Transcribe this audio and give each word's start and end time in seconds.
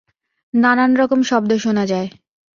নানান 0.53 0.91
রকম 0.95 1.19
শব্দ 1.23 1.51
শোনা 1.57 1.83
যায়। 1.85 2.07